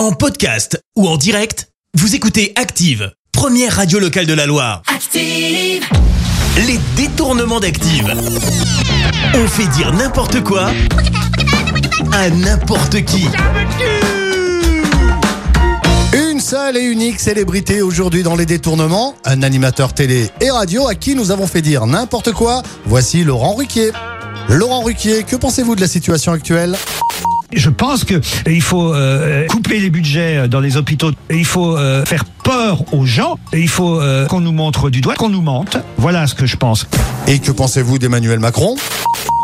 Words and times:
En 0.00 0.12
podcast 0.12 0.82
ou 0.96 1.06
en 1.06 1.18
direct, 1.18 1.68
vous 1.92 2.14
écoutez 2.14 2.54
Active, 2.56 3.12
première 3.32 3.76
radio 3.76 3.98
locale 3.98 4.24
de 4.24 4.32
la 4.32 4.46
Loire. 4.46 4.80
Active, 4.86 5.84
Les 6.56 6.80
détournements 6.96 7.60
d'Active. 7.60 8.10
On 9.34 9.46
fait 9.46 9.66
dire 9.76 9.92
n'importe 9.92 10.42
quoi 10.42 10.70
à 12.12 12.30
n'importe 12.30 13.04
qui. 13.04 13.26
Une 16.14 16.40
seule 16.40 16.78
et 16.78 16.84
unique 16.84 17.20
célébrité 17.20 17.82
aujourd'hui 17.82 18.22
dans 18.22 18.36
les 18.36 18.46
détournements, 18.46 19.14
un 19.26 19.42
animateur 19.42 19.92
télé 19.92 20.30
et 20.40 20.50
radio 20.50 20.88
à 20.88 20.94
qui 20.94 21.14
nous 21.14 21.30
avons 21.30 21.46
fait 21.46 21.60
dire 21.60 21.84
n'importe 21.86 22.32
quoi. 22.32 22.62
Voici 22.86 23.22
Laurent 23.22 23.52
Ruquier. 23.52 23.92
Laurent 24.48 24.80
Ruquier, 24.80 25.24
que 25.24 25.36
pensez-vous 25.36 25.76
de 25.76 25.82
la 25.82 25.88
situation 25.88 26.32
actuelle? 26.32 26.78
Je 27.52 27.68
pense 27.68 28.04
que 28.04 28.20
il 28.46 28.62
faut 28.62 28.94
euh, 28.94 29.46
couper 29.46 29.80
les 29.80 29.90
budgets 29.90 30.48
dans 30.48 30.60
les 30.60 30.76
hôpitaux. 30.76 31.10
Il 31.30 31.44
faut 31.44 31.76
euh, 31.76 32.04
faire 32.04 32.24
peur 32.24 32.84
aux 32.92 33.04
gens. 33.04 33.38
Il 33.52 33.68
faut 33.68 34.00
euh, 34.00 34.26
qu'on 34.26 34.40
nous 34.40 34.52
montre 34.52 34.90
du 34.90 35.00
doigt, 35.00 35.14
qu'on 35.14 35.28
nous 35.28 35.42
mente. 35.42 35.76
Voilà 35.96 36.26
ce 36.26 36.34
que 36.34 36.46
je 36.46 36.56
pense. 36.56 36.86
Et 37.26 37.38
que 37.38 37.50
pensez-vous 37.50 37.98
d'Emmanuel 37.98 38.38
Macron? 38.38 38.76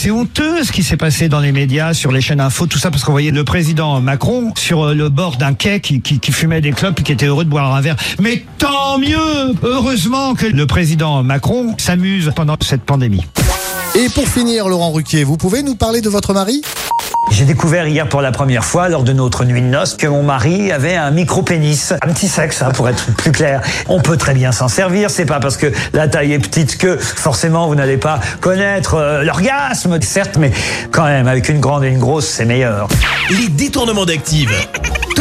C'est 0.00 0.10
honteux 0.10 0.64
ce 0.64 0.70
qui 0.70 0.82
s'est 0.82 0.98
passé 0.98 1.30
dans 1.30 1.40
les 1.40 1.52
médias, 1.52 1.94
sur 1.94 2.12
les 2.12 2.20
chaînes 2.20 2.40
info, 2.40 2.66
tout 2.66 2.78
ça, 2.78 2.90
parce 2.90 3.04
qu'on 3.04 3.12
voyait 3.12 3.30
le 3.30 3.42
président 3.42 4.02
Macron 4.02 4.52
sur 4.54 4.82
euh, 4.82 4.94
le 4.94 5.08
bord 5.08 5.36
d'un 5.36 5.54
quai 5.54 5.80
qui, 5.80 6.02
qui, 6.02 6.18
qui 6.18 6.30
fumait 6.30 6.60
des 6.60 6.72
clopes 6.72 7.00
et 7.00 7.02
qui 7.02 7.12
était 7.12 7.26
heureux 7.26 7.44
de 7.44 7.50
boire 7.50 7.74
un 7.74 7.80
verre. 7.80 7.96
Mais 8.20 8.44
tant 8.58 8.98
mieux 8.98 9.54
Heureusement 9.62 10.34
que 10.34 10.46
le 10.46 10.66
président 10.66 11.22
Macron 11.22 11.74
s'amuse 11.78 12.32
pendant 12.36 12.56
cette 12.60 12.82
pandémie. 12.82 13.24
Et 13.94 14.08
pour 14.10 14.28
finir, 14.28 14.68
Laurent 14.68 14.92
Ruquier, 14.92 15.24
vous 15.24 15.38
pouvez 15.38 15.62
nous 15.62 15.74
parler 15.74 16.02
de 16.02 16.10
votre 16.10 16.34
mari? 16.34 16.60
J'ai 17.30 17.44
découvert 17.44 17.88
hier 17.88 18.08
pour 18.08 18.20
la 18.20 18.30
première 18.30 18.64
fois, 18.64 18.88
lors 18.88 19.02
de 19.02 19.12
notre 19.12 19.44
nuit 19.44 19.60
de 19.60 19.66
noces, 19.66 19.94
que 19.94 20.06
mon 20.06 20.22
mari 20.22 20.70
avait 20.70 20.94
un 20.94 21.10
micro-pénis. 21.10 21.92
Un 22.02 22.12
petit 22.12 22.28
sexe, 22.28 22.62
hein, 22.62 22.70
pour 22.72 22.88
être 22.88 23.12
plus 23.16 23.32
clair. 23.32 23.60
On 23.88 24.00
peut 24.00 24.16
très 24.16 24.34
bien 24.34 24.52
s'en 24.52 24.68
servir. 24.68 25.10
C'est 25.10 25.26
pas 25.26 25.40
parce 25.40 25.56
que 25.56 25.72
la 25.92 26.06
taille 26.06 26.32
est 26.32 26.38
petite 26.38 26.78
que 26.78 26.96
forcément 26.96 27.66
vous 27.66 27.74
n'allez 27.74 27.96
pas 27.96 28.20
connaître 28.40 28.94
euh, 28.94 29.24
l'orgasme, 29.24 30.00
certes, 30.00 30.36
mais 30.38 30.52
quand 30.90 31.04
même, 31.04 31.26
avec 31.26 31.48
une 31.48 31.60
grande 31.60 31.84
et 31.84 31.88
une 31.88 31.98
grosse, 31.98 32.26
c'est 32.26 32.44
meilleur. 32.44 32.88
Les 33.30 33.48
détournements 33.48 34.04
d'Active. 34.04 34.50